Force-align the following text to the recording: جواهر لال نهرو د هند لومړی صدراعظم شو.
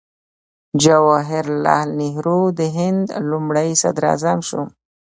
جواهر 0.83 1.45
لال 1.65 1.87
نهرو 1.99 2.41
د 2.59 2.61
هند 2.77 3.05
لومړی 3.31 3.69
صدراعظم 3.81 4.39
شو. 4.49 4.61